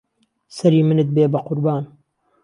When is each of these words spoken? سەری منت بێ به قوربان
سەری 0.57 0.81
منت 0.87 1.09
بێ 1.15 1.25
به 1.33 1.39
قوربان 1.47 1.83